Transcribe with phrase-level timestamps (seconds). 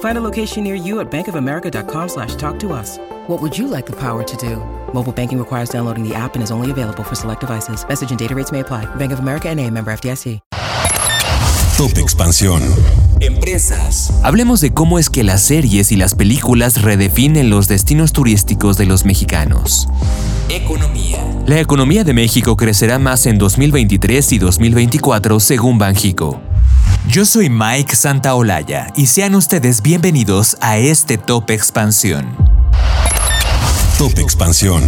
[0.00, 2.98] Find a location near you at bankofamerica.com slash talk to us.
[3.26, 4.56] What would you like the power to do?
[4.92, 7.84] Mobile banking requires downloading the app and is only available for select devices.
[7.88, 8.86] Message and data rates may apply.
[8.94, 10.40] Bank of America and a member FDIC.
[11.76, 12.62] Top Expansión.
[13.20, 14.12] Empresas.
[14.22, 18.86] Hablemos de cómo es que las series y las películas redefinen los destinos turísticos de
[18.86, 19.88] los mexicanos.
[20.48, 21.18] Economía.
[21.48, 26.40] La economía de México crecerá más en 2023 y 2024 según Banjico.
[27.06, 32.34] Yo soy Mike Santaolalla y sean ustedes bienvenidos a este Top Expansión.
[33.98, 34.82] Top Expansión.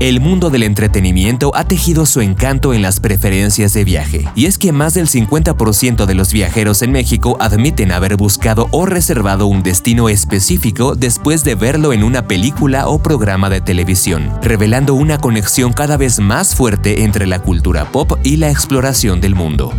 [0.00, 4.56] El mundo del entretenimiento ha tejido su encanto en las preferencias de viaje, y es
[4.56, 9.64] que más del 50% de los viajeros en México admiten haber buscado o reservado un
[9.64, 15.72] destino específico después de verlo en una película o programa de televisión, revelando una conexión
[15.72, 19.74] cada vez más fuerte entre la cultura pop y la exploración del mundo.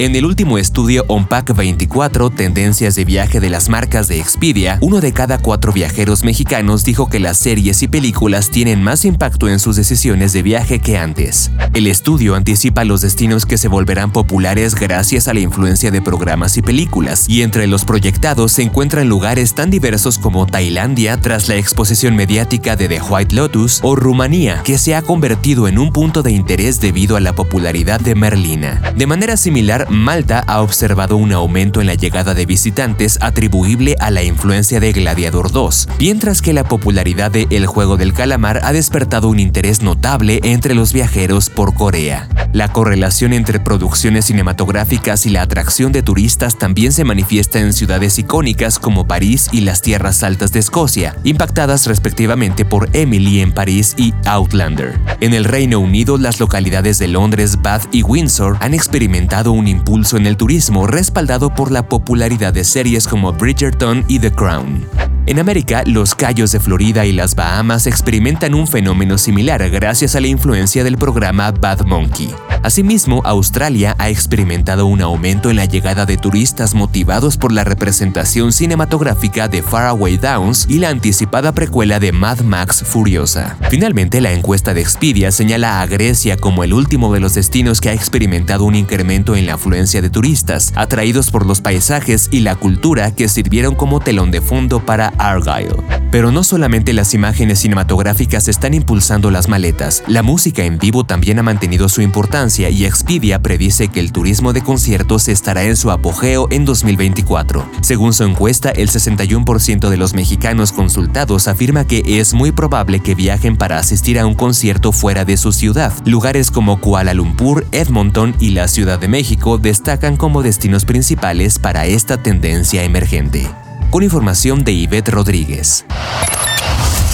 [0.00, 5.00] En el último estudio OnPack 24, Tendencias de viaje de las marcas de Expedia, uno
[5.00, 9.60] de cada cuatro viajeros mexicanos dijo que las series y películas tienen más impacto en
[9.60, 11.52] sus decisiones de viaje que antes.
[11.74, 16.56] El estudio anticipa los destinos que se volverán populares gracias a la influencia de programas
[16.56, 21.54] y películas, y entre los proyectados se encuentran lugares tan diversos como Tailandia tras la
[21.54, 26.24] exposición mediática de The White Lotus o Rumanía, que se ha convertido en un punto
[26.24, 28.82] de interés debido a la popularidad de Merlina.
[28.96, 34.10] De manera similar, Malta ha observado un aumento en la llegada de visitantes atribuible a
[34.10, 38.72] la influencia de Gladiador 2, mientras que la popularidad de El juego del calamar ha
[38.72, 42.28] despertado un interés notable entre los viajeros por Corea.
[42.52, 48.18] La correlación entre producciones cinematográficas y la atracción de turistas también se manifiesta en ciudades
[48.18, 53.94] icónicas como París y las tierras altas de Escocia, impactadas respectivamente por Emily en París
[53.96, 55.00] y Outlander.
[55.20, 60.16] En el Reino Unido, las localidades de Londres, Bath y Windsor han experimentado un impulso
[60.16, 65.13] en el turismo respaldado por la popularidad de series como Bridgerton y The Crown.
[65.26, 70.20] En América, los Cayos de Florida y las Bahamas experimentan un fenómeno similar gracias a
[70.20, 72.28] la influencia del programa Bad Monkey.
[72.62, 78.52] Asimismo, Australia ha experimentado un aumento en la llegada de turistas motivados por la representación
[78.52, 83.58] cinematográfica de Faraway Downs y la anticipada precuela de Mad Max Furiosa.
[83.68, 87.90] Finalmente, la encuesta de Expedia señala a Grecia como el último de los destinos que
[87.90, 92.56] ha experimentado un incremento en la afluencia de turistas, atraídos por los paisajes y la
[92.56, 95.76] cultura que sirvieron como telón de fondo para Argyle.
[96.10, 101.38] Pero no solamente las imágenes cinematográficas están impulsando las maletas, la música en vivo también
[101.38, 105.90] ha mantenido su importancia y Expedia predice que el turismo de conciertos estará en su
[105.90, 107.68] apogeo en 2024.
[107.80, 113.14] Según su encuesta, el 61% de los mexicanos consultados afirma que es muy probable que
[113.14, 115.92] viajen para asistir a un concierto fuera de su ciudad.
[116.04, 121.86] Lugares como Kuala Lumpur, Edmonton y la Ciudad de México destacan como destinos principales para
[121.86, 123.48] esta tendencia emergente
[123.94, 125.86] con información de Ivette Rodríguez.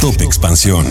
[0.00, 0.86] Top Expansión.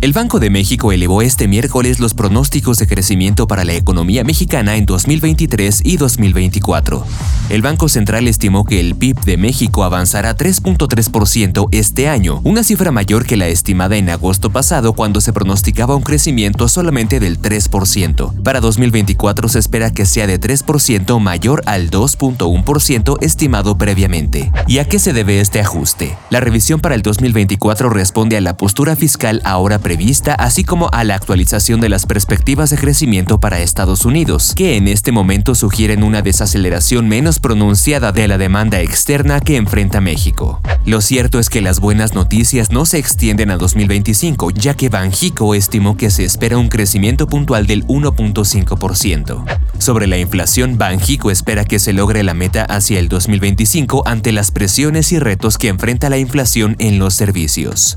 [0.00, 4.76] El Banco de México elevó este miércoles los pronósticos de crecimiento para la economía mexicana
[4.76, 7.04] en 2023 y 2024.
[7.48, 12.92] El Banco Central estimó que el PIB de México avanzará 3.3% este año, una cifra
[12.92, 18.42] mayor que la estimada en agosto pasado cuando se pronosticaba un crecimiento solamente del 3%.
[18.44, 24.52] Para 2024 se espera que sea de 3% mayor al 2.1% estimado previamente.
[24.68, 26.16] ¿Y a qué se debe este ajuste?
[26.30, 31.02] La revisión para el 2024 responde a la postura fiscal ahora prevista, así como a
[31.02, 36.02] la actualización de las perspectivas de crecimiento para Estados Unidos, que en este momento sugieren
[36.02, 40.60] una desaceleración menos pronunciada de la demanda externa que enfrenta México.
[40.84, 45.54] Lo cierto es que las buenas noticias no se extienden a 2025, ya que Banjico
[45.54, 49.44] estimó que se espera un crecimiento puntual del 1.5%.
[49.78, 54.50] Sobre la inflación, Banjico espera que se logre la meta hacia el 2025 ante las
[54.50, 57.96] presiones y retos que enfrenta la inflación en los servicios.